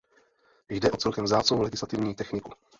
Jde 0.69 0.91
o 0.91 0.97
celkem 0.97 1.23
vzácnou 1.25 1.61
legislativní 1.61 2.15
techniku. 2.15 2.53